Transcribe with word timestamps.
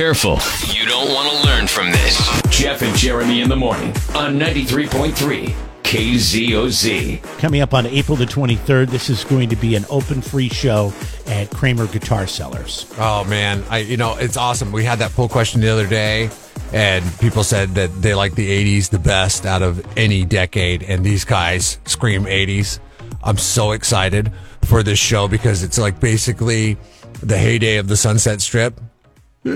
careful. 0.00 0.38
You 0.72 0.86
don't 0.86 1.12
want 1.12 1.28
to 1.28 1.46
learn 1.46 1.66
from 1.66 1.90
this. 1.90 2.40
Jeff 2.48 2.80
and 2.80 2.96
Jeremy 2.96 3.42
in 3.42 3.50
the 3.50 3.56
morning 3.56 3.90
on 4.14 4.38
93.3 4.38 5.54
KZOZ. 5.82 7.22
Coming 7.38 7.60
up 7.60 7.74
on 7.74 7.84
April 7.84 8.16
the 8.16 8.24
23rd, 8.24 8.88
this 8.88 9.10
is 9.10 9.24
going 9.24 9.50
to 9.50 9.56
be 9.56 9.74
an 9.74 9.84
open 9.90 10.22
free 10.22 10.48
show 10.48 10.90
at 11.26 11.50
Kramer 11.50 11.86
Guitar 11.86 12.26
Cellars. 12.26 12.90
Oh 12.96 13.24
man, 13.24 13.62
I 13.68 13.80
you 13.80 13.98
know 13.98 14.16
it's 14.16 14.38
awesome. 14.38 14.72
We 14.72 14.84
had 14.84 15.00
that 15.00 15.10
poll 15.12 15.28
question 15.28 15.60
the 15.60 15.68
other 15.68 15.86
day, 15.86 16.30
and 16.72 17.04
people 17.18 17.44
said 17.44 17.74
that 17.74 17.88
they 18.00 18.14
like 18.14 18.34
the 18.34 18.78
'80s 18.78 18.88
the 18.88 18.98
best 18.98 19.44
out 19.44 19.60
of 19.60 19.86
any 19.98 20.24
decade, 20.24 20.82
and 20.82 21.04
these 21.04 21.26
guys 21.26 21.78
scream 21.84 22.24
'80s. 22.24 22.78
I'm 23.22 23.36
so 23.36 23.72
excited 23.72 24.32
for 24.64 24.82
this 24.82 24.98
show 24.98 25.28
because 25.28 25.62
it's 25.62 25.76
like 25.76 26.00
basically 26.00 26.78
the 27.22 27.36
heyday 27.36 27.76
of 27.76 27.86
the 27.86 27.98
Sunset 27.98 28.40
Strip 28.40 28.80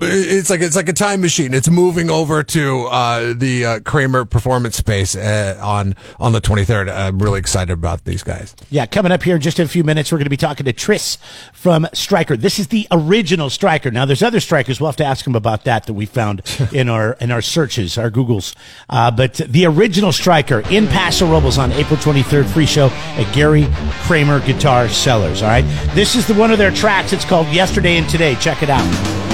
it's 0.00 0.48
like 0.48 0.62
it's 0.62 0.76
like 0.76 0.88
a 0.88 0.94
time 0.94 1.20
machine. 1.20 1.52
It's 1.52 1.68
moving 1.68 2.08
over 2.08 2.42
to 2.42 2.86
uh, 2.86 3.34
the 3.36 3.66
uh, 3.66 3.80
Kramer 3.80 4.24
Performance 4.24 4.76
Space 4.76 5.14
uh, 5.14 5.60
on 5.62 5.94
on 6.18 6.32
the 6.32 6.40
23rd. 6.40 6.90
I'm 6.90 7.18
really 7.18 7.38
excited 7.38 7.70
about 7.70 8.04
these 8.04 8.22
guys. 8.22 8.56
Yeah, 8.70 8.86
coming 8.86 9.12
up 9.12 9.22
here 9.22 9.34
in 9.34 9.42
just 9.42 9.58
a 9.58 9.68
few 9.68 9.84
minutes, 9.84 10.10
we're 10.10 10.16
going 10.16 10.24
to 10.24 10.30
be 10.30 10.38
talking 10.38 10.64
to 10.64 10.72
Tris 10.72 11.18
from 11.52 11.86
Striker. 11.92 12.34
This 12.34 12.58
is 12.58 12.68
the 12.68 12.88
original 12.90 13.50
Striker. 13.50 13.90
Now, 13.90 14.06
there's 14.06 14.22
other 14.22 14.40
Strikers. 14.40 14.80
We'll 14.80 14.88
have 14.88 14.96
to 14.96 15.04
ask 15.04 15.26
him 15.26 15.34
about 15.34 15.64
that 15.64 15.84
that 15.84 15.92
we 15.92 16.06
found 16.06 16.40
in 16.72 16.88
our 16.88 17.18
in 17.20 17.30
our 17.30 17.42
searches, 17.42 17.98
our 17.98 18.10
Googles. 18.10 18.54
Uh, 18.88 19.10
but 19.10 19.34
the 19.34 19.66
original 19.66 20.12
Striker 20.12 20.60
in 20.70 20.86
Paso 20.86 21.30
Robles 21.30 21.58
on 21.58 21.70
April 21.72 21.98
23rd, 21.98 22.48
free 22.48 22.64
show 22.64 22.86
at 22.88 23.30
Gary 23.34 23.66
Kramer 24.04 24.40
Guitar 24.40 24.88
Cellars. 24.88 25.42
All 25.42 25.48
right, 25.48 25.66
this 25.94 26.14
is 26.14 26.26
the 26.26 26.32
one 26.32 26.50
of 26.50 26.56
their 26.56 26.70
tracks. 26.70 27.12
It's 27.12 27.26
called 27.26 27.48
Yesterday 27.48 27.81
yesterday 27.82 27.98
and 27.98 28.08
today. 28.08 28.34
Check 28.36 28.62
it 28.62 28.70
out. 28.70 29.31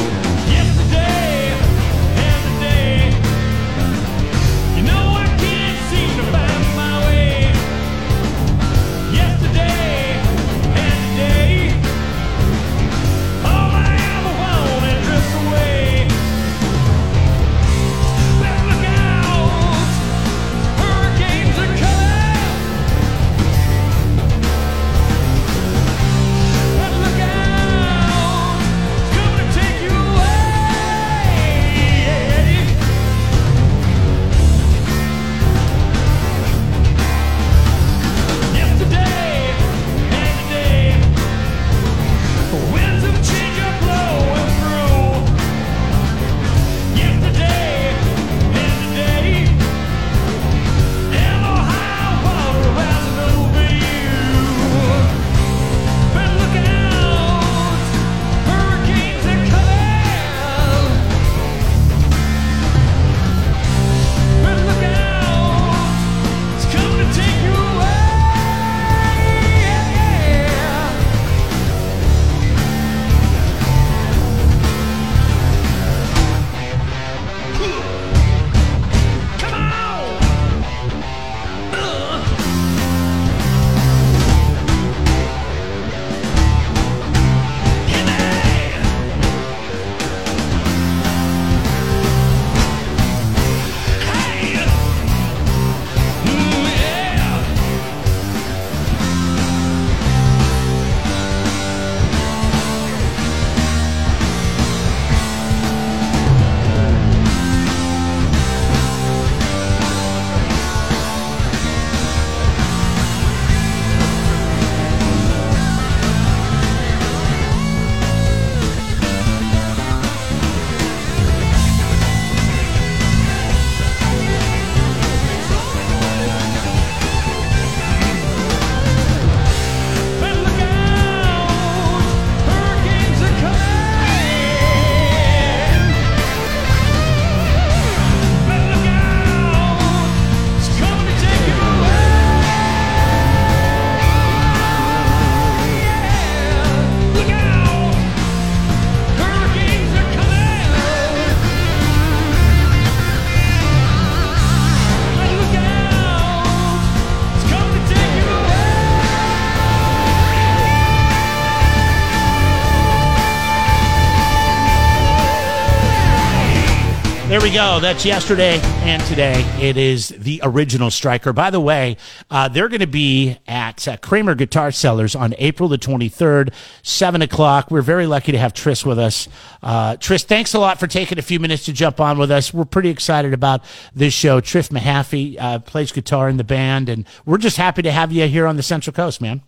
We 167.43 167.55
go. 167.55 167.79
That's 167.79 168.05
yesterday 168.05 168.59
and 168.83 169.01
today. 169.05 169.43
It 169.61 169.77
is 169.77 170.09
the 170.09 170.41
original 170.43 170.91
Striker. 170.91 171.33
By 171.33 171.51
the 171.51 171.61
way, 171.61 171.97
uh, 172.31 172.49
they're 172.49 172.69
going 172.69 172.81
to 172.81 172.87
be 172.87 173.39
at 173.47 173.87
uh, 173.87 173.97
Kramer 173.99 174.35
Guitar 174.35 174.73
Cellars 174.73 175.15
on 175.15 175.35
April 175.39 175.69
the 175.69 175.79
23rd, 175.79 176.53
7 176.83 177.23
o'clock. 177.23 177.71
We're 177.71 177.83
very 177.83 178.07
lucky 178.07 178.33
to 178.33 178.39
have 178.39 178.55
Tris 178.55 178.85
with 178.85 178.99
us. 178.99 179.29
Uh, 179.63 179.97
Tris, 179.97 180.25
thanks 180.25 180.53
a 180.53 180.59
lot 180.59 180.81
for 180.81 180.89
taking 180.89 181.19
a 181.19 181.23
few 181.23 181.39
minutes 181.39 181.65
to 181.67 181.73
jump 181.73 182.01
on 182.01 182.19
with 182.19 182.31
us. 182.31 182.53
We're 182.53 182.65
pretty 182.65 182.91
excited 182.91 183.33
about 183.33 183.63
this 183.95 184.13
show. 184.13 184.41
Tris 184.41 184.71
Mahaffey 184.71 185.37
uh, 185.39 185.61
plays 185.61 185.93
guitar 185.93 186.29
in 186.29 186.39
the 186.39 186.45
band, 186.45 186.89
and 186.89 187.07
we're 187.25 187.39
just 187.39 187.57
happy 187.57 187.83
to 187.83 187.93
have 187.93 188.11
you 188.11 188.27
here 188.27 188.47
on 188.47 188.57
the 188.57 188.65
Central 188.65 188.93
Coast, 188.93 189.21
man. 189.21 189.43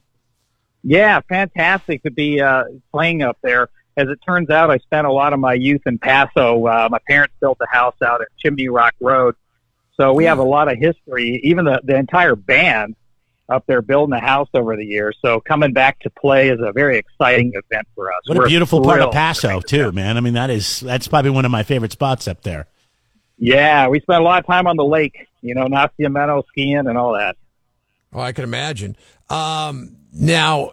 Yeah, 0.85 1.21
fantastic 1.29 2.05
to 2.05 2.11
be 2.11 2.41
uh, 2.41 2.65
playing 2.93 3.23
up 3.23 3.39
there 3.43 3.69
as 4.01 4.09
it 4.09 4.19
turns 4.27 4.51
out, 4.51 4.71
I 4.71 4.79
spent 4.79 5.07
a 5.07 5.13
lot 5.13 5.33
of 5.33 5.41
my 5.41 5.55
youth 5.55 5.83
in 5.87 5.99
Paso. 5.99 6.67
Uh, 6.67 6.89
my 6.91 6.99
parents 7.07 7.35
built 7.41 7.59
a 7.61 7.67
house 7.71 7.97
out 8.03 8.23
at 8.23 8.29
Chimney 8.39 8.69
Rock 8.69 8.95
Road. 9.01 9.37
So 9.97 10.15
we 10.15 10.25
have 10.25 10.39
a 10.39 10.45
lot 10.45 10.73
of 10.73 10.79
history, 10.79 11.41
even 11.45 11.67
the, 11.67 11.81
the 11.85 11.97
entire 11.97 12.35
band 12.35 12.97
up 13.51 13.65
there 13.67 13.83
building 13.83 14.15
a 14.15 14.21
house 14.21 14.49
over 14.55 14.77
the 14.77 14.85
years. 14.85 15.19
So 15.21 15.41
coming 15.41 15.73
back 15.75 15.99
to 16.01 16.11
play 16.11 16.49
is 16.49 16.59
a 16.63 16.73
very 16.73 16.97
exciting 16.97 17.53
event 17.55 17.87
for 17.95 18.11
us. 18.11 18.21
What 18.27 18.39
We're 18.39 18.45
a 18.45 18.49
beautiful 18.49 18.83
part 18.83 19.03
of 19.03 19.13
Paso 19.13 19.61
too, 19.61 19.93
man. 19.93 20.17
I 20.17 20.21
mean, 20.21 20.35
that 20.35 20.49
is, 20.49 20.81
that's 20.81 21.09
probably 21.09 21.33
one 21.33 21.45
of 21.45 21.51
my 21.51 21.63
favorite 21.63 21.93
spots 21.93 22.27
up 22.27 22.43
there. 22.43 22.67
Yeah. 23.37 23.89
We 23.89 24.01
spent 24.01 24.21
a 24.21 24.25
lot 24.25 24.41
of 24.41 24.47
time 24.47 24.67
on 24.67 24.77
the 24.77 24.85
lake, 24.85 25.27
you 25.43 25.55
know, 25.55 25.67
Nacimiento 25.67 26.47
skiing 26.49 26.87
and 26.87 26.97
all 26.97 27.13
that. 27.15 27.37
Oh, 28.13 28.21
I 28.21 28.33
can 28.33 28.45
imagine. 28.45 28.97
Um, 29.29 29.97
now, 30.13 30.73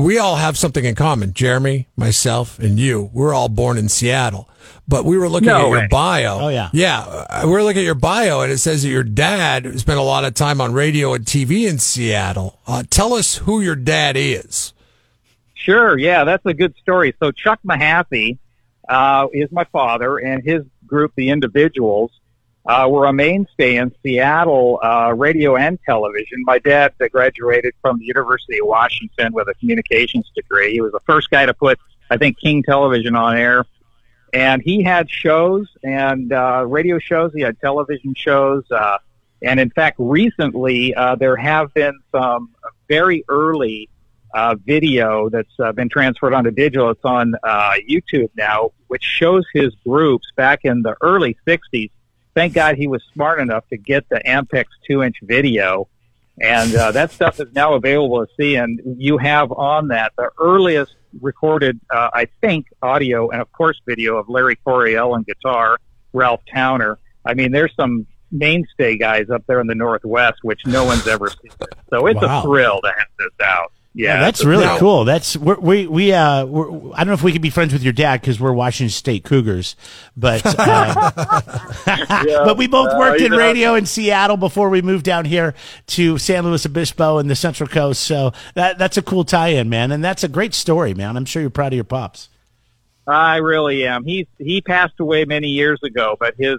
we 0.00 0.18
all 0.18 0.36
have 0.36 0.56
something 0.56 0.84
in 0.84 0.94
common. 0.94 1.32
Jeremy, 1.34 1.86
myself, 1.96 2.58
and 2.58 2.78
you. 2.78 3.10
We're 3.12 3.34
all 3.34 3.48
born 3.48 3.76
in 3.78 3.88
Seattle. 3.88 4.48
But 4.88 5.04
we 5.04 5.16
were 5.18 5.28
looking 5.28 5.46
no 5.46 5.66
at 5.66 5.70
way. 5.70 5.78
your 5.80 5.88
bio. 5.88 6.38
Oh 6.40 6.48
yeah, 6.48 6.70
yeah. 6.72 7.00
Uh, 7.00 7.42
we 7.46 7.52
are 7.54 7.62
looking 7.62 7.82
at 7.82 7.84
your 7.84 7.94
bio, 7.94 8.40
and 8.40 8.50
it 8.50 8.58
says 8.58 8.82
that 8.82 8.88
your 8.88 9.04
dad 9.04 9.78
spent 9.78 9.98
a 9.98 10.02
lot 10.02 10.24
of 10.24 10.34
time 10.34 10.60
on 10.60 10.72
radio 10.72 11.14
and 11.14 11.24
TV 11.24 11.68
in 11.68 11.78
Seattle. 11.78 12.58
Uh, 12.66 12.82
tell 12.90 13.14
us 13.14 13.36
who 13.36 13.60
your 13.60 13.76
dad 13.76 14.16
is. 14.16 14.72
Sure, 15.54 15.96
yeah, 15.96 16.24
that's 16.24 16.44
a 16.46 16.54
good 16.54 16.74
story. 16.78 17.14
So 17.20 17.30
Chuck 17.30 17.60
Mahaffey 17.64 18.38
uh, 18.88 19.28
is 19.32 19.52
my 19.52 19.64
father, 19.64 20.16
and 20.18 20.42
his 20.42 20.64
group, 20.86 21.12
the 21.14 21.30
Individuals, 21.30 22.10
uh, 22.66 22.86
were 22.90 23.06
a 23.06 23.12
mainstay 23.12 23.76
in 23.76 23.92
Seattle 24.02 24.78
uh, 24.82 25.12
radio 25.16 25.56
and 25.56 25.78
television. 25.84 26.42
My 26.44 26.58
dad 26.58 26.92
graduated 27.10 27.74
from 27.80 27.98
the 27.98 28.04
University 28.04 28.58
of 28.60 28.66
Washington 28.66 29.32
with 29.32 29.48
a 29.48 29.54
communications 29.54 30.30
degree. 30.34 30.72
He 30.72 30.80
was 30.80 30.92
the 30.92 31.00
first 31.06 31.30
guy 31.30 31.46
to 31.46 31.54
put, 31.54 31.78
I 32.10 32.16
think, 32.16 32.38
King 32.38 32.62
Television 32.62 33.16
on 33.16 33.36
air. 33.36 33.64
And 34.32 34.62
he 34.62 34.82
had 34.82 35.10
shows 35.10 35.68
and 35.82 36.32
uh, 36.32 36.64
radio 36.66 36.98
shows. 36.98 37.32
He 37.34 37.40
had 37.40 37.58
television 37.60 38.14
shows. 38.14 38.64
Uh, 38.70 38.98
and 39.42 39.58
in 39.58 39.70
fact, 39.70 39.96
recently 39.98 40.94
uh, 40.94 41.16
there 41.16 41.36
have 41.36 41.72
been 41.74 41.98
some 42.12 42.50
very 42.88 43.24
early 43.28 43.88
uh, 44.34 44.54
video 44.64 45.28
that's 45.28 45.52
uh, 45.58 45.72
been 45.72 45.88
transferred 45.88 46.34
onto 46.34 46.50
digital. 46.50 46.90
It's 46.90 47.04
on 47.04 47.34
uh, 47.42 47.74
YouTube 47.88 48.30
now, 48.36 48.70
which 48.88 49.02
shows 49.02 49.44
his 49.52 49.74
groups 49.86 50.28
back 50.36 50.60
in 50.64 50.82
the 50.82 50.94
early 51.00 51.36
60s. 51.46 51.90
Thank 52.34 52.54
God 52.54 52.76
he 52.76 52.86
was 52.86 53.02
smart 53.12 53.40
enough 53.40 53.66
to 53.70 53.76
get 53.76 54.08
the 54.08 54.20
Ampex 54.26 54.66
2 54.88 55.02
inch 55.02 55.16
video. 55.22 55.88
And 56.40 56.74
uh, 56.74 56.92
that 56.92 57.10
stuff 57.10 57.38
is 57.40 57.52
now 57.54 57.74
available 57.74 58.24
to 58.24 58.32
see. 58.38 58.56
And 58.56 58.80
you 58.98 59.18
have 59.18 59.52
on 59.52 59.88
that 59.88 60.12
the 60.16 60.30
earliest 60.38 60.94
recorded, 61.20 61.78
uh, 61.90 62.10
I 62.14 62.28
think, 62.40 62.66
audio 62.82 63.28
and, 63.30 63.42
of 63.42 63.52
course, 63.52 63.80
video 63.86 64.16
of 64.16 64.28
Larry 64.28 64.56
Coryell 64.56 65.12
on 65.12 65.22
guitar, 65.24 65.76
Ralph 66.12 66.40
Towner. 66.52 66.98
I 67.26 67.34
mean, 67.34 67.50
there's 67.52 67.74
some 67.74 68.06
mainstay 68.32 68.96
guys 68.96 69.28
up 69.28 69.44
there 69.46 69.60
in 69.60 69.66
the 69.66 69.74
Northwest, 69.74 70.38
which 70.42 70.60
no 70.64 70.84
one's 70.84 71.06
ever 71.08 71.28
seen. 71.28 71.50
So 71.90 72.06
it's 72.06 72.22
Wow. 72.22 72.38
a 72.38 72.42
thrill 72.42 72.80
to 72.80 72.88
have 72.96 73.08
this 73.18 73.46
out. 73.46 73.72
Yeah, 73.92 74.14
Yeah, 74.14 74.20
that's 74.20 74.44
really 74.44 74.64
thrill. 74.64 74.78
cool. 74.78 75.04
That's 75.04 75.36
we're, 75.36 75.58
we 75.58 75.86
we 75.88 76.12
uh 76.12 76.44
we're, 76.44 76.68
I 76.94 76.98
don't 76.98 77.08
know 77.08 77.12
if 77.14 77.22
we 77.24 77.32
could 77.32 77.42
be 77.42 77.50
friends 77.50 77.72
with 77.72 77.82
your 77.82 77.92
dad 77.92 78.20
because 78.20 78.38
we're 78.38 78.52
Washington 78.52 78.90
State 78.90 79.24
Cougars, 79.24 79.74
but 80.16 80.42
uh, 80.44 81.10
but 82.44 82.56
we 82.56 82.66
both 82.66 82.92
uh, 82.94 82.98
worked 82.98 83.20
you 83.20 83.26
in 83.26 83.32
know- 83.32 83.38
radio 83.38 83.74
in 83.74 83.86
Seattle 83.86 84.36
before 84.36 84.68
we 84.70 84.82
moved 84.82 85.04
down 85.04 85.24
here 85.24 85.54
to 85.88 86.18
San 86.18 86.44
Luis 86.44 86.64
Obispo 86.66 87.18
and 87.18 87.28
the 87.30 87.34
Central 87.36 87.68
Coast. 87.68 88.02
So 88.02 88.32
that 88.54 88.78
that's 88.78 88.96
a 88.96 89.02
cool 89.02 89.24
tie-in, 89.24 89.68
man, 89.68 89.90
and 89.92 90.02
that's 90.04 90.22
a 90.24 90.28
great 90.28 90.54
story, 90.54 90.94
man. 90.94 91.16
I'm 91.16 91.24
sure 91.24 91.40
you're 91.42 91.50
proud 91.50 91.72
of 91.72 91.76
your 91.76 91.84
pops. 91.84 92.28
I 93.06 93.36
really 93.38 93.86
am. 93.86 94.04
He 94.04 94.28
he 94.38 94.60
passed 94.60 95.00
away 95.00 95.24
many 95.24 95.48
years 95.48 95.80
ago, 95.82 96.16
but 96.20 96.34
his 96.38 96.58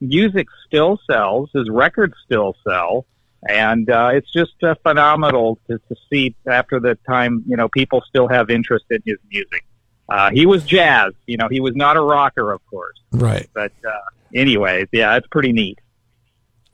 music 0.00 0.46
still 0.66 0.98
sells. 1.10 1.50
His 1.52 1.68
records 1.68 2.14
still 2.24 2.56
sell, 2.66 3.04
and 3.48 3.88
uh, 3.90 4.10
it's 4.12 4.30
just 4.32 4.52
uh, 4.62 4.74
phenomenal 4.82 5.58
to, 5.68 5.78
to 5.88 5.96
see 6.10 6.34
after 6.46 6.78
the 6.80 6.96
time. 7.06 7.42
You 7.46 7.56
know, 7.56 7.68
people 7.68 8.02
still 8.08 8.28
have 8.28 8.50
interest 8.50 8.84
in 8.90 9.02
his 9.04 9.18
music. 9.30 9.64
Uh, 10.08 10.30
he 10.32 10.44
was 10.46 10.64
jazz. 10.64 11.12
You 11.26 11.36
know, 11.36 11.48
he 11.48 11.60
was 11.60 11.74
not 11.76 11.96
a 11.96 12.00
rocker, 12.00 12.52
of 12.52 12.60
course. 12.66 12.98
Right. 13.12 13.48
But 13.54 13.72
uh, 13.86 13.90
anyways, 14.34 14.88
yeah, 14.92 15.16
it's 15.16 15.26
pretty 15.28 15.52
neat. 15.52 15.78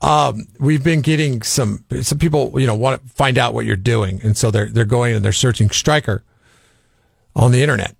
Um, 0.01 0.47
we've 0.59 0.83
been 0.83 1.01
getting 1.01 1.41
some 1.41 1.83
some 2.01 2.19
people, 2.19 2.59
you 2.59 2.67
know, 2.67 2.75
want 2.75 3.01
to 3.01 3.09
find 3.13 3.37
out 3.37 3.53
what 3.55 3.65
you're 3.65 3.75
doing, 3.75 4.19
and 4.23 4.37
so 4.37 4.51
they're 4.51 4.67
they're 4.67 4.85
going 4.85 5.15
and 5.15 5.25
they're 5.25 5.31
searching 5.31 5.69
Striker 5.71 6.23
on 7.35 7.51
the 7.51 7.61
internet, 7.63 7.95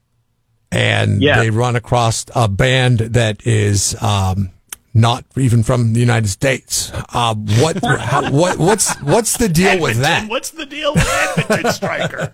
and 0.72 1.22
Yeah. 1.22 1.40
they 1.40 1.50
run 1.50 1.76
across 1.76 2.26
a 2.36 2.48
band 2.48 3.00
that 3.00 3.46
is 3.48 3.96
um, 4.02 4.52
not 4.98 5.24
even 5.38 5.64
from 5.64 5.94
the 5.94 6.00
United 6.00 6.28
States. 6.28 6.92
Uh, 7.14 7.36
what 7.36 7.84
how, 7.84 8.32
what 8.32 8.58
what's 8.58 8.96
what's 9.02 9.38
the 9.38 9.48
deal 9.48 9.80
with 9.80 9.98
that? 10.02 10.28
What's 10.28 10.52
the 10.52 10.66
deal 10.66 10.94
with 10.94 11.08
Edmonton 11.38 11.72
Striker? 11.72 12.32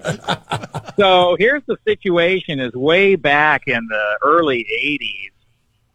so 1.00 1.36
here's 1.38 1.64
the 1.68 1.78
situation 1.86 2.60
is 2.60 2.74
way 2.74 3.16
back 3.16 3.68
in 3.68 3.86
the 3.90 4.20
early 4.24 4.66
80s 4.82 5.32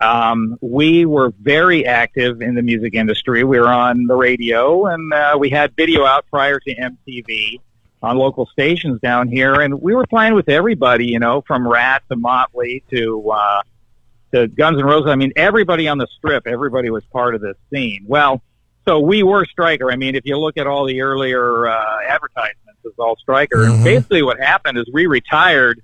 um, 0.00 0.56
we 0.60 1.06
were 1.06 1.32
very 1.40 1.86
active 1.86 2.40
in 2.40 2.54
the 2.54 2.62
music 2.62 2.94
industry 2.94 3.44
we 3.44 3.58
were 3.58 3.68
on 3.68 4.06
the 4.06 4.14
radio 4.14 4.86
and 4.86 5.12
uh, 5.12 5.36
we 5.38 5.50
had 5.50 5.74
video 5.76 6.04
out 6.04 6.24
prior 6.30 6.60
to 6.60 6.74
mtv 6.74 7.60
on 8.02 8.16
local 8.16 8.46
stations 8.46 9.00
down 9.00 9.26
here 9.28 9.60
and 9.60 9.80
we 9.82 9.94
were 9.94 10.06
playing 10.06 10.34
with 10.34 10.48
everybody 10.48 11.06
you 11.06 11.18
know 11.18 11.42
from 11.46 11.66
Ratt 11.66 12.02
to 12.10 12.16
motley 12.16 12.84
to 12.90 13.30
uh, 13.30 13.62
to 14.34 14.46
guns 14.48 14.78
N' 14.78 14.84
roses 14.84 15.08
i 15.08 15.16
mean 15.16 15.32
everybody 15.36 15.88
on 15.88 15.98
the 15.98 16.06
strip 16.16 16.46
everybody 16.46 16.90
was 16.90 17.04
part 17.12 17.34
of 17.34 17.40
this 17.40 17.56
scene. 17.72 18.04
Well 18.06 18.42
so 18.86 19.00
we 19.00 19.22
were 19.22 19.44
striker 19.46 19.90
i 19.92 19.96
mean 19.96 20.14
if 20.14 20.25
you 20.26 20.38
look 20.38 20.56
at 20.56 20.66
all 20.66 20.84
the 20.86 21.00
earlier 21.02 21.66
uh, 21.69 21.98
advertisements 22.06 22.54
it's 22.84 22.98
all 22.98 23.16
striker 23.16 23.64
and 23.64 23.75
Mhm. 23.80 23.84
basically 23.84 24.22
what 24.22 24.38
happened 24.40 24.78
is 24.78 24.84
we 24.92 25.06
retired 25.06 25.80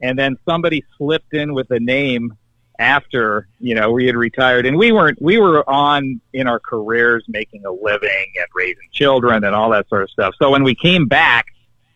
and 0.00 0.18
then 0.18 0.38
somebody 0.48 0.84
slipped 0.96 1.34
in 1.34 1.52
with 1.54 1.70
a 1.70 1.80
name 1.80 2.34
after 2.78 3.46
you 3.58 3.74
know 3.74 3.92
we 3.92 4.06
had 4.06 4.16
retired. 4.16 4.64
And 4.64 4.78
we 4.78 4.90
weren't 4.90 5.20
we 5.20 5.36
were 5.38 5.68
on 5.68 6.18
in 6.32 6.46
our 6.46 6.58
careers 6.58 7.22
making 7.28 7.66
a 7.66 7.70
living 7.70 8.32
and 8.36 8.46
raising 8.54 8.88
children 8.90 9.44
and 9.44 9.54
all 9.54 9.68
that 9.70 9.86
sort 9.90 10.02
of 10.02 10.08
stuff. 10.08 10.34
So 10.38 10.48
when 10.50 10.62
we 10.64 10.74
came 10.74 11.06
back 11.06 11.44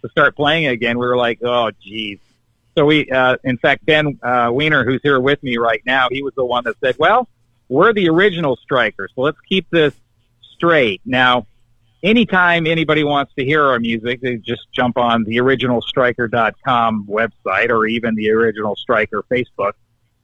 to 0.03 0.11
start 0.11 0.37
playing 0.37 0.67
again 0.67 0.99
we 0.99 1.07
were 1.07 1.17
like 1.17 1.39
oh 1.43 1.71
geez 1.83 2.19
so 2.77 2.85
we 2.85 3.09
uh 3.11 3.37
in 3.45 3.59
fact 3.59 3.85
ben 3.87 4.19
uh 4.23 4.51
wiener 4.53 4.85
who's 4.85 5.01
here 5.03 5.21
with 5.21 5.43
me 5.43 5.57
right 5.57 5.83
now 5.87 6.09
he 6.11 6.23
was 6.23 6.33
the 6.37 6.45
one 6.45 6.65
that 6.65 6.77
said 6.83 6.97
well 6.99 7.29
we're 7.69 7.93
the 7.93 8.09
original 8.09 8.57
strikers 8.57 9.11
so 9.15 9.23
let's 9.23 9.41
keep 9.49 9.69
this 9.71 9.95
straight 10.57 11.01
now 11.05 11.47
anytime 12.05 12.67
anybody 12.67 13.03
wants 13.03 13.33
to 13.35 13.45
hear 13.45 13.65
our 13.65 13.81
music, 13.81 14.21
they 14.21 14.37
just 14.37 14.71
jump 14.73 14.97
on 14.97 15.25
the 15.25 15.39
originalstriker.com 15.39 17.07
website 17.11 17.71
or 17.71 17.87
even 17.87 18.15
the 18.15 18.31
original 18.31 18.77
striker 18.77 19.25
Facebook 19.31 19.73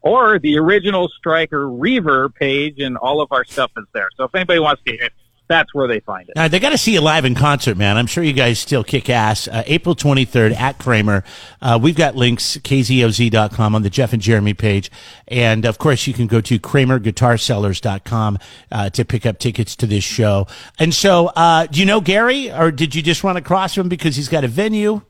or 0.03 0.39
the 0.39 0.59
original 0.59 1.09
striker 1.09 1.67
reverb 1.67 2.35
page 2.35 2.79
and 2.79 2.97
all 2.99 3.21
of 3.21 3.29
our 3.33 3.45
stuff 3.45 3.73
is 3.77 3.85
there. 3.93 4.09
So 4.17 4.25
if 4.25 4.35
anybody 4.35 4.61
wants 4.61 4.83
to 4.87 4.93
hear 4.93 5.09
that's 5.51 5.75
where 5.75 5.89
they 5.89 5.99
find 5.99 6.29
it. 6.29 6.35
Uh, 6.37 6.47
they 6.47 6.61
got 6.61 6.71
to 6.71 6.79
see 6.79 6.95
you 6.95 7.01
live 7.01 7.25
in 7.25 7.35
concert, 7.35 7.77
man. 7.77 7.97
I'm 7.97 8.07
sure 8.07 8.23
you 8.23 8.33
guys 8.33 8.61
still 8.61 8.85
kick 8.85 9.11
ass. 9.11 9.49
Uh, 9.49 9.65
April 9.67 9.97
23rd 9.97 10.55
at 10.55 10.79
Kramer. 10.79 11.25
Uh, 11.61 11.77
we've 11.83 11.97
got 11.97 12.15
links, 12.15 12.57
kzoz.com 12.59 13.75
on 13.75 13.83
the 13.83 13.91
Jeff 13.91 14.13
and 14.13 14.23
Jeremy 14.23 14.55
page. 14.55 14.93
And 15.27 15.67
of 15.67 15.79
course, 15.79 16.07
you 16.07 16.15
can 16.15 16.29
go 16.29 16.41
to 16.41 16.59
kramerguitarcellars.com 16.61 18.39
uh, 18.71 18.91
to 18.91 19.05
pick 19.05 19.27
up 19.27 19.39
tickets 19.39 19.75
to 19.77 19.87
this 19.87 20.05
show. 20.05 20.47
And 20.79 20.95
so, 20.95 21.27
uh, 21.35 21.67
do 21.67 21.81
you 21.81 21.87
know 21.87 22.01
Gary 22.01 22.53
or 22.53 22.71
did 22.71 22.95
you 22.95 23.03
just 23.03 23.25
run 23.25 23.37
across 23.37 23.77
him 23.77 23.89
because 23.89 24.15
he's 24.15 24.29
got 24.29 24.45
a 24.45 24.49
venue? 24.49 25.03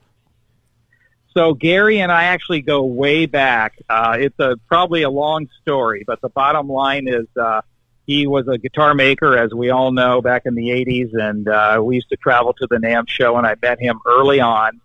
So 1.37 1.52
Gary 1.52 2.00
and 2.00 2.10
I 2.10 2.25
actually 2.25 2.62
go 2.62 2.82
way 2.82 3.26
back. 3.26 3.75
Uh, 3.88 4.16
it's 4.19 4.38
a 4.40 4.56
probably 4.69 5.02
a 5.02 5.10
long 5.10 5.48
story, 5.60 6.02
but 6.06 6.20
the 6.23 6.30
bottom 6.30 6.68
line 6.68 7.06
is 7.06 7.26
uh, 7.38 7.61
he 8.07 8.26
was 8.26 8.49
a 8.49 8.59
guitar 8.59 8.95
maker, 8.95 9.37
as 9.37 9.52
we 9.52 9.71
all 9.71 9.92
know, 9.92 10.21
back 10.21 10.42
in 10.45 10.54
the 10.54 10.69
'80s, 10.69 11.11
and 11.14 11.49
uh, 11.49 11.80
we 11.83 11.97
used 11.97 12.09
to 12.11 12.16
travel 12.16 12.52
to 12.54 12.66
the 12.69 12.76
NAMM 12.76 13.09
show, 13.09 13.37
and 13.37 13.47
I 13.47 13.54
met 13.61 13.80
him 13.80 14.00
early 14.07 14.40
on. 14.40 14.80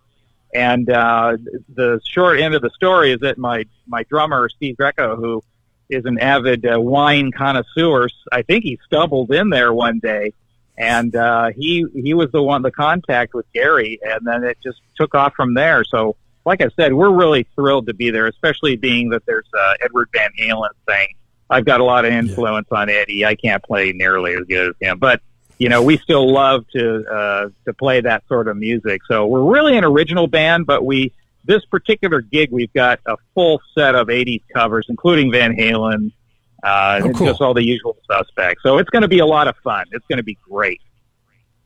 And 0.54 0.88
uh, 0.88 1.36
the 1.74 2.00
short 2.04 2.40
end 2.40 2.54
of 2.54 2.62
the 2.62 2.70
story 2.70 3.12
is 3.12 3.20
that 3.20 3.38
my 3.38 3.64
my 3.86 4.04
drummer 4.04 4.48
Steve 4.48 4.76
Greco, 4.76 5.16
who 5.16 5.42
is 5.90 6.04
an 6.04 6.18
avid 6.18 6.66
uh, 6.66 6.80
wine 6.80 7.30
connoisseur, 7.32 8.08
I 8.32 8.42
think 8.42 8.64
he 8.64 8.78
stumbled 8.86 9.32
in 9.32 9.50
there 9.50 9.72
one 9.72 9.98
day, 9.98 10.32
and 10.78 11.14
uh, 11.14 11.50
he 11.56 11.84
he 11.94 12.14
was 12.14 12.30
the 12.32 12.42
one 12.42 12.62
the 12.62 12.70
contact 12.70 13.34
with 13.34 13.46
Gary, 13.52 13.98
and 14.02 14.26
then 14.26 14.44
it 14.44 14.58
just 14.62 14.80
took 14.96 15.14
off 15.14 15.34
from 15.34 15.54
there. 15.54 15.84
So 15.84 16.16
like 16.46 16.62
I 16.62 16.68
said, 16.76 16.94
we're 16.94 17.12
really 17.12 17.46
thrilled 17.56 17.88
to 17.88 17.94
be 17.94 18.10
there, 18.10 18.28
especially 18.28 18.76
being 18.76 19.10
that 19.10 19.26
there's 19.26 19.48
uh, 19.52 19.74
Edward 19.84 20.08
Van 20.14 20.30
Halen 20.38 20.70
thing. 20.86 21.08
I've 21.48 21.64
got 21.64 21.80
a 21.80 21.84
lot 21.84 22.04
of 22.04 22.12
influence 22.12 22.68
on 22.72 22.88
Eddie. 22.88 23.24
I 23.24 23.34
can't 23.36 23.62
play 23.62 23.92
nearly 23.92 24.34
as 24.34 24.44
good 24.48 24.70
as 24.70 24.74
him, 24.80 24.98
but 24.98 25.20
you 25.58 25.68
know, 25.68 25.82
we 25.82 25.96
still 25.98 26.30
love 26.30 26.66
to 26.74 27.04
uh, 27.10 27.48
to 27.64 27.72
play 27.74 28.00
that 28.02 28.24
sort 28.28 28.48
of 28.48 28.56
music. 28.56 29.00
So 29.08 29.26
we're 29.26 29.44
really 29.44 29.76
an 29.78 29.84
original 29.84 30.26
band, 30.26 30.66
but 30.66 30.84
we 30.84 31.12
this 31.44 31.64
particular 31.64 32.20
gig 32.20 32.50
we've 32.52 32.72
got 32.72 33.00
a 33.06 33.16
full 33.34 33.60
set 33.74 33.94
of 33.94 34.08
'80s 34.08 34.42
covers, 34.52 34.86
including 34.88 35.30
Van 35.32 35.56
Halen, 35.56 36.12
uh, 36.62 37.00
Oh, 37.02 37.06
and 37.06 37.14
cool. 37.16 37.28
just 37.28 37.40
all 37.40 37.54
the 37.54 37.64
usual 37.64 37.96
suspects. 38.10 38.62
So 38.62 38.78
it's 38.78 38.90
going 38.90 39.02
to 39.02 39.08
be 39.08 39.20
a 39.20 39.26
lot 39.26 39.46
of 39.48 39.56
fun. 39.64 39.86
It's 39.92 40.04
going 40.08 40.18
to 40.18 40.22
be 40.24 40.36
great. 40.50 40.80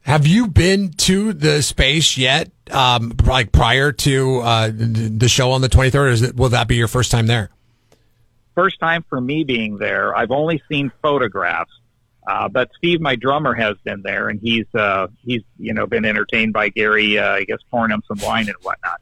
Have 0.03 0.27
you 0.27 0.47
been 0.47 0.93
to 0.93 1.33
the 1.33 1.63
space 1.63 2.17
yet? 2.17 2.51
Um, 2.71 3.13
like 3.27 3.51
prior 3.53 3.91
to 3.93 4.39
uh, 4.41 4.71
the 4.73 5.29
show 5.29 5.51
on 5.53 5.61
the 5.63 5.69
23rd, 5.69 5.95
or 5.95 6.09
is 6.09 6.23
it, 6.23 6.37
will 6.37 6.49
that 6.51 6.69
be 6.69 6.77
your 6.77 6.89
first 6.89 7.11
time 7.11 7.27
there? 7.27 7.51
First 8.55 8.79
time 8.81 9.05
for 9.09 9.21
me 9.21 9.45
being 9.45 9.79
there. 9.79 10.17
I've 10.17 10.31
only 10.31 10.63
seen 10.69 10.93
photographs, 11.03 11.73
uh, 12.29 12.49
but 12.49 12.71
Steve, 12.77 13.01
my 13.01 13.17
drummer, 13.17 13.55
has 13.55 13.77
been 13.85 14.03
there, 14.03 14.29
and 14.29 14.41
he's 14.41 14.67
uh, 14.75 15.09
he's 15.25 15.43
you 15.59 15.75
know 15.75 15.87
been 15.87 16.05
entertained 16.05 16.53
by 16.53 16.69
Gary, 16.69 17.19
uh, 17.19 17.31
I 17.37 17.45
guess, 17.45 17.59
pouring 17.71 17.93
him 17.93 18.03
some 18.07 18.19
wine 18.27 18.47
and 18.47 18.57
whatnot. 18.63 19.01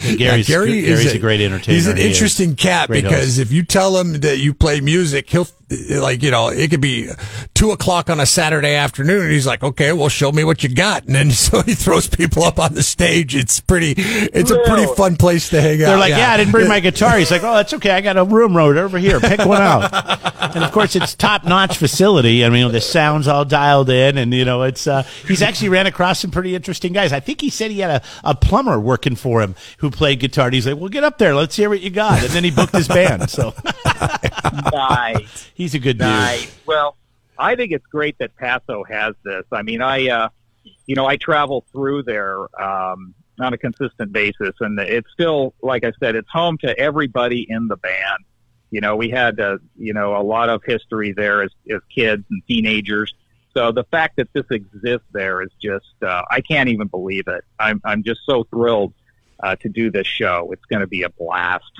And 0.00 0.18
Gary's, 0.18 0.48
Yeah, 0.48 0.54
Gary 0.56 0.82
Gary's 0.82 1.06
is 1.06 1.14
a, 1.14 1.18
great 1.18 1.40
entertainer. 1.40 1.74
He's 1.74 1.86
an 1.86 1.96
He 1.96 2.02
is. 2.04 2.10
interesting 2.10 2.54
cat 2.54 2.88
Great 2.88 3.02
because 3.02 3.36
host. 3.36 3.38
if 3.38 3.50
you 3.52 3.62
tell 3.62 3.96
him 3.98 4.20
that 4.20 4.38
you 4.38 4.52
play 4.52 4.80
music, 4.80 5.30
he'll 5.30 5.48
like 5.90 6.22
you 6.22 6.30
know 6.30 6.48
it 6.48 6.70
could 6.70 6.80
be 6.80 7.08
two 7.54 7.70
o'clock 7.70 8.10
on 8.10 8.20
a 8.20 8.26
Saturday 8.26 8.74
afternoon, 8.74 9.22
and 9.22 9.32
he's 9.32 9.46
like, 9.46 9.62
"Okay, 9.62 9.92
well, 9.92 10.08
show 10.08 10.32
me 10.32 10.44
what 10.44 10.62
you 10.62 10.68
got," 10.68 11.04
and 11.04 11.14
then 11.14 11.30
so 11.40 11.62
he 11.62 11.74
throws 11.74 12.08
people 12.08 12.44
up 12.44 12.58
on 12.58 12.74
the 12.74 12.82
stage. 12.82 13.34
It's 13.34 13.60
pretty, 13.60 13.94
it's 13.96 14.50
a 14.50 14.58
pretty 14.64 14.86
fun 14.94 15.16
place 15.16 15.48
to 15.50 15.60
hang 15.60 15.82
out. 15.82 15.86
They're 15.86 15.98
like, 15.98 16.10
yeah. 16.10 16.32
I 16.32 16.36
didn't 16.36 16.52
bring 16.52 16.68
my 16.68 16.80
guitar. 16.90 17.18
He's 17.18 17.30
like, 17.30 17.42
oh, 17.42 17.54
that's 17.54 17.72
okay. 17.74 17.90
I 17.90 18.00
got 18.00 18.16
a 18.16 18.24
room 18.24 18.56
road 18.56 18.76
over 18.76 18.98
here. 18.98 19.20
Pick 19.20 19.44
one 19.44 19.62
out. 19.62 19.92
and 20.54 20.64
of 20.64 20.72
course, 20.72 20.96
it's 20.96 21.14
top 21.14 21.44
notch 21.44 21.76
facility. 21.76 22.44
I 22.44 22.48
mean, 22.48 22.70
the 22.72 22.80
sound's 22.80 23.28
all 23.28 23.44
dialed 23.44 23.90
in, 23.90 24.18
and 24.18 24.32
you 24.32 24.44
know, 24.44 24.62
it's. 24.62 24.86
Uh, 24.86 25.02
he's 25.26 25.42
actually 25.42 25.68
ran 25.68 25.86
across 25.86 26.20
some 26.20 26.30
pretty 26.30 26.54
interesting 26.54 26.92
guys. 26.92 27.12
I 27.12 27.20
think 27.20 27.40
he 27.40 27.50
said 27.50 27.70
he 27.70 27.80
had 27.80 28.02
a, 28.02 28.02
a 28.24 28.34
plumber 28.34 28.78
working 28.78 29.16
for 29.16 29.40
him 29.40 29.54
who 29.78 29.90
played 29.90 30.20
guitar. 30.20 30.46
And 30.46 30.54
he's 30.54 30.66
like, 30.66 30.78
well, 30.78 30.88
get 30.88 31.04
up 31.04 31.18
there. 31.18 31.34
Let's 31.34 31.56
hear 31.56 31.68
what 31.68 31.80
you 31.80 31.90
got. 31.90 32.22
And 32.22 32.30
then 32.30 32.44
he 32.44 32.50
booked 32.50 32.74
his 32.74 32.88
band. 32.88 33.30
So 33.30 33.54
nice. 34.72 35.50
He's 35.60 35.74
a 35.74 35.78
good 35.78 35.98
dude. 35.98 36.06
Well, 36.64 36.96
I 37.38 37.54
think 37.54 37.72
it's 37.72 37.86
great 37.86 38.16
that 38.18 38.34
Paso 38.36 38.82
has 38.84 39.14
this. 39.24 39.44
I 39.52 39.62
mean, 39.62 39.82
I, 39.82 40.08
uh, 40.08 40.28
you 40.86 40.94
know, 40.94 41.06
I 41.06 41.16
travel 41.16 41.66
through 41.70 42.04
there 42.04 42.38
um, 42.60 43.14
on 43.38 43.52
a 43.52 43.58
consistent 43.58 44.10
basis, 44.10 44.54
and 44.60 44.78
it's 44.80 45.10
still, 45.12 45.54
like 45.62 45.84
I 45.84 45.92
said, 46.00 46.16
it's 46.16 46.30
home 46.30 46.56
to 46.58 46.78
everybody 46.78 47.46
in 47.48 47.68
the 47.68 47.76
band. 47.76 48.24
You 48.70 48.80
know, 48.80 48.96
we 48.96 49.10
had, 49.10 49.38
uh, 49.38 49.58
you 49.76 49.92
know, 49.92 50.16
a 50.16 50.22
lot 50.22 50.48
of 50.48 50.62
history 50.64 51.12
there 51.12 51.42
as, 51.42 51.50
as 51.70 51.80
kids 51.94 52.24
and 52.30 52.42
teenagers. 52.46 53.12
So 53.52 53.72
the 53.72 53.84
fact 53.84 54.16
that 54.16 54.28
this 54.32 54.44
exists 54.50 55.08
there 55.12 55.42
is 55.42 55.50
just, 55.60 55.92
uh, 56.02 56.22
I 56.30 56.40
can't 56.40 56.68
even 56.68 56.86
believe 56.86 57.24
it. 57.26 57.44
I'm, 57.58 57.82
I'm 57.84 58.02
just 58.02 58.20
so 58.24 58.44
thrilled 58.44 58.94
uh, 59.42 59.56
to 59.56 59.68
do 59.68 59.90
this 59.90 60.06
show. 60.06 60.50
It's 60.52 60.64
going 60.66 60.80
to 60.80 60.86
be 60.86 61.02
a 61.02 61.10
blast. 61.10 61.72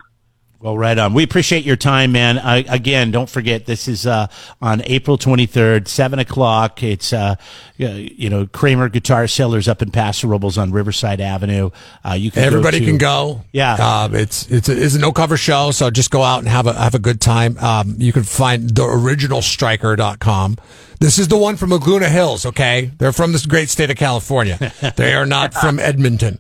Well, 0.62 0.76
right 0.76 0.98
on. 0.98 1.14
We 1.14 1.22
appreciate 1.22 1.64
your 1.64 1.76
time, 1.76 2.12
man. 2.12 2.38
I, 2.38 2.58
again, 2.58 3.10
don't 3.10 3.30
forget 3.30 3.64
this 3.64 3.88
is 3.88 4.06
uh, 4.06 4.26
on 4.60 4.82
April 4.84 5.16
23rd, 5.16 5.88
seven 5.88 6.18
o'clock. 6.18 6.82
It's 6.82 7.14
uh, 7.14 7.36
you 7.78 8.28
know 8.28 8.46
Kramer 8.46 8.90
Guitar 8.90 9.26
Cellars 9.26 9.68
up 9.68 9.80
in 9.80 9.90
Paso 9.90 10.28
Robles 10.28 10.58
on 10.58 10.70
Riverside 10.70 11.22
Avenue. 11.22 11.70
Uh, 12.04 12.12
you 12.12 12.30
can 12.30 12.44
Everybody 12.44 12.80
go 12.80 12.84
to- 12.84 12.90
can 12.90 12.98
go. 12.98 13.44
Yeah. 13.52 13.74
Um, 14.02 14.14
it's 14.14 14.50
it's 14.50 14.68
a, 14.68 14.84
it's 14.84 14.94
a 14.94 14.98
no 14.98 15.12
cover 15.12 15.38
show, 15.38 15.70
so 15.70 15.90
just 15.90 16.10
go 16.10 16.22
out 16.22 16.40
and 16.40 16.48
have 16.48 16.66
a 16.66 16.74
have 16.74 16.94
a 16.94 16.98
good 16.98 17.22
time. 17.22 17.56
Um, 17.56 17.94
you 17.96 18.12
can 18.12 18.24
find 18.24 18.68
the 18.68 18.82
originalstriker.com. 18.82 20.56
This 21.00 21.18
is 21.18 21.28
the 21.28 21.38
one 21.38 21.56
from 21.56 21.70
Laguna 21.70 22.10
Hills, 22.10 22.44
okay? 22.44 22.90
They're 22.98 23.12
from 23.12 23.32
this 23.32 23.46
great 23.46 23.70
state 23.70 23.88
of 23.90 23.96
California. 23.96 24.72
they 24.96 25.14
are 25.14 25.24
not 25.24 25.54
from 25.54 25.78
Edmonton. 25.78 26.38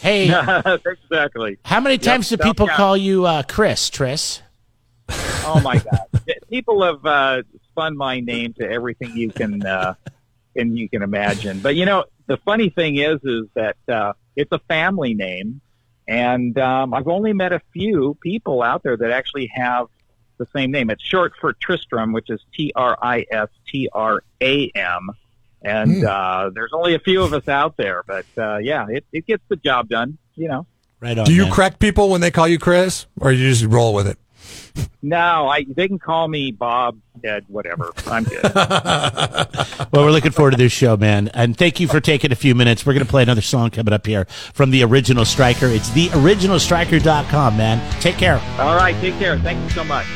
Hey, 0.00 0.28
exactly. 0.86 1.58
how 1.64 1.80
many 1.80 1.98
times 1.98 2.28
do 2.28 2.36
people 2.36 2.66
Cal- 2.68 2.76
call 2.76 2.96
you 2.96 3.26
uh, 3.26 3.42
Chris? 3.42 3.90
Tris? 3.90 4.42
Oh 5.08 5.60
my 5.62 5.78
God! 5.78 6.00
People 6.50 6.82
have 6.84 7.04
uh, 7.04 7.42
spun 7.70 7.96
my 7.96 8.20
name 8.20 8.52
to 8.54 8.68
everything 8.68 9.16
you 9.16 9.30
can 9.30 9.64
uh, 9.64 9.94
and 10.54 10.78
you 10.78 10.88
can 10.88 11.02
imagine. 11.02 11.60
But 11.60 11.74
you 11.74 11.86
know, 11.86 12.04
the 12.26 12.36
funny 12.38 12.68
thing 12.70 12.96
is, 12.96 13.18
is 13.24 13.46
that 13.54 13.76
uh, 13.88 14.12
it's 14.36 14.52
a 14.52 14.58
family 14.60 15.14
name, 15.14 15.60
and 16.06 16.56
um, 16.58 16.92
I've 16.92 17.08
only 17.08 17.32
met 17.32 17.52
a 17.52 17.60
few 17.72 18.16
people 18.20 18.62
out 18.62 18.82
there 18.82 18.96
that 18.96 19.10
actually 19.10 19.50
have 19.54 19.86
the 20.36 20.46
same 20.54 20.70
name. 20.70 20.90
It's 20.90 21.02
short 21.02 21.32
for 21.40 21.52
Tristram, 21.54 22.12
which 22.12 22.30
is 22.30 22.40
T 22.54 22.72
R 22.76 22.96
I 23.00 23.24
S 23.30 23.48
T 23.66 23.88
R 23.92 24.22
A 24.42 24.70
M. 24.74 25.10
And 25.62 26.04
uh, 26.04 26.50
there's 26.54 26.72
only 26.72 26.94
a 26.94 27.00
few 27.00 27.22
of 27.22 27.32
us 27.32 27.48
out 27.48 27.76
there, 27.76 28.04
but 28.06 28.26
uh, 28.36 28.58
yeah, 28.58 28.86
it, 28.88 29.04
it 29.12 29.26
gets 29.26 29.42
the 29.48 29.56
job 29.56 29.88
done. 29.88 30.18
You 30.36 30.48
know. 30.48 30.66
Right 31.00 31.18
on. 31.18 31.26
Do 31.26 31.32
you 31.32 31.44
man. 31.44 31.52
correct 31.52 31.78
people 31.80 32.10
when 32.10 32.20
they 32.20 32.30
call 32.30 32.48
you 32.48 32.58
Chris, 32.58 33.06
or 33.20 33.32
you 33.32 33.48
just 33.48 33.64
roll 33.64 33.94
with 33.94 34.06
it? 34.06 34.18
No, 35.02 35.48
I 35.48 35.64
they 35.64 35.88
can 35.88 35.98
call 35.98 36.28
me 36.28 36.52
Bob, 36.52 36.98
Ed, 37.24 37.44
whatever. 37.48 37.92
I'm 38.06 38.24
good. 38.24 38.42
Well, 39.90 40.04
we're 40.04 40.10
looking 40.10 40.32
forward 40.32 40.50
to 40.50 40.56
this 40.58 40.72
show, 40.72 40.96
man. 40.98 41.28
And 41.28 41.56
thank 41.56 41.80
you 41.80 41.88
for 41.88 42.00
taking 42.00 42.30
a 42.30 42.34
few 42.34 42.54
minutes. 42.54 42.84
We're 42.84 42.92
going 42.92 43.06
to 43.06 43.10
play 43.10 43.22
another 43.22 43.40
song 43.40 43.70
coming 43.70 43.94
up 43.94 44.06
here 44.06 44.26
from 44.26 44.70
the 44.70 44.84
Original 44.84 45.24
Striker. 45.24 45.66
It's 45.66 45.88
theoriginalstriker.com, 45.90 47.56
man. 47.56 48.00
Take 48.00 48.16
care. 48.16 48.38
All 48.58 48.76
right, 48.76 48.94
take 49.00 49.18
care. 49.18 49.38
Thank 49.38 49.62
you 49.64 49.70
so 49.70 49.84
much. 49.84 50.06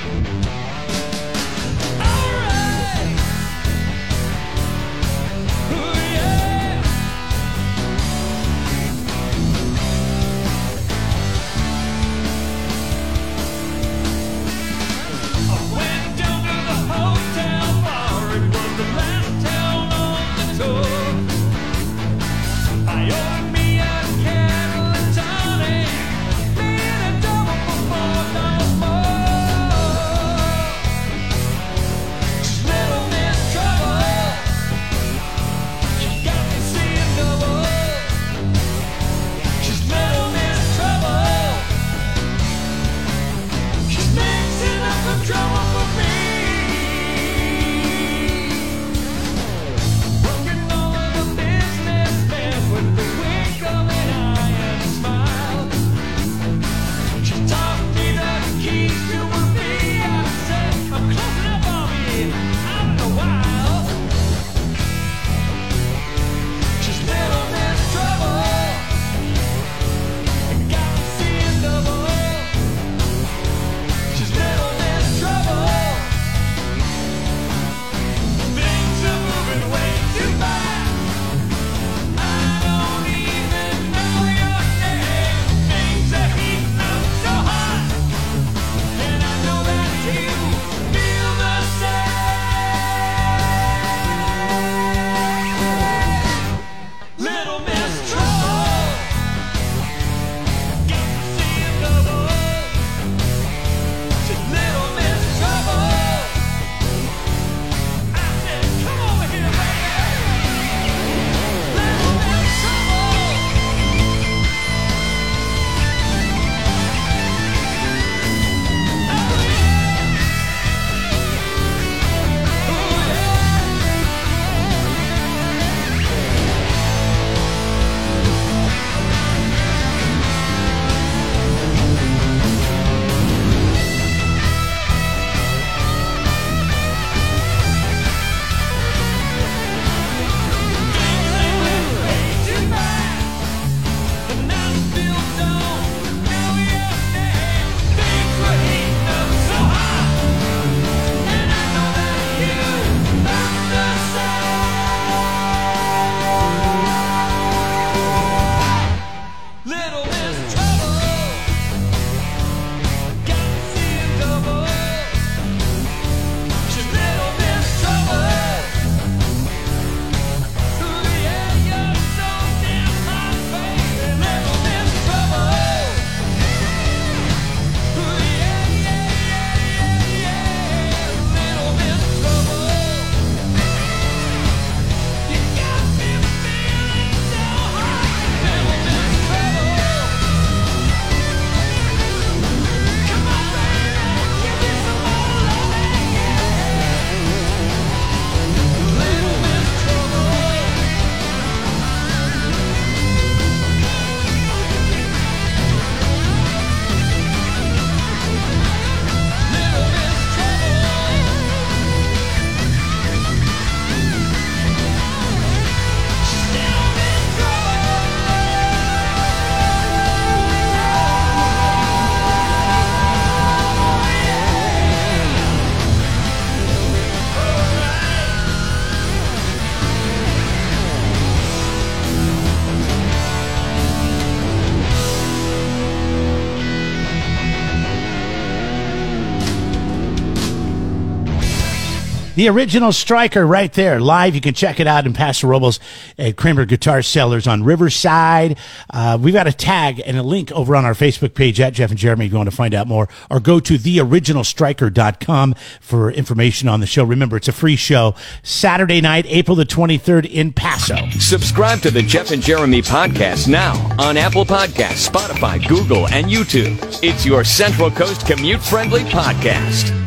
The 242.35 242.49
original 242.49 242.93
striker 242.93 243.47
right 243.47 243.71
there, 243.75 244.01
live. 244.01 244.35
You 244.35 244.41
can 244.41 244.55
check 244.55 244.81
it 244.81 244.87
out 244.87 245.05
in 245.05 245.13
Paso 245.13 245.47
Robles 245.47 245.79
at 246.17 246.37
Kramer 246.37 246.65
Guitar 246.65 247.03
Cellars 247.03 247.47
on 247.47 247.63
Riverside. 247.63 248.59
Uh, 248.89 249.19
we've 249.21 249.35
got 249.35 249.47
a 249.47 249.53
tag 249.53 250.01
and 250.07 250.17
a 250.17 250.23
link 250.23 250.51
over 250.53 250.75
on 250.75 250.87
our 250.87 250.95
Facebook 250.95 251.35
page 251.35 251.61
at 251.61 251.75
Jeff 251.75 251.91
and 251.91 251.99
Jeremy 251.99 252.25
if 252.27 252.33
you 252.33 252.39
want 252.39 252.49
to 252.49 252.57
find 252.57 252.73
out 252.73 252.87
more, 252.87 253.07
or 253.31 253.39
go 253.39 253.61
to 253.61 253.75
theoriginalstriker.com 253.75 255.55
for 255.81 256.11
information 256.11 256.69
on 256.69 256.81
the 256.81 256.87
show. 256.87 257.05
Remember, 257.05 257.37
it's 257.37 257.49
a 257.49 257.53
free 257.53 257.77
show. 257.77 258.15
Saturday 258.43 259.03
night, 259.03 259.27
April 259.29 259.55
the 259.55 259.67
23rd 259.67 260.25
in 260.31 260.55
Paso. 260.55 261.11
Subscribe 261.19 261.81
to 261.81 261.91
the 261.91 262.03
Jeff 262.03 262.31
and 262.31 262.43
Jeremy 262.43 262.81
podcast 262.81 263.47
now 263.47 263.75
on 263.99 264.17
Apple 264.17 264.47
Podcasts, 264.47 265.07
Spotify, 265.07 265.67
Google, 265.69 266.09
and 266.09 266.27
YouTube. 266.29 266.79
It's 267.03 267.27
your 267.27 267.45
Central 267.45 267.91
Coast 267.91 268.27
commute 268.27 268.63
friendly 268.63 269.03
podcast. 269.03 270.02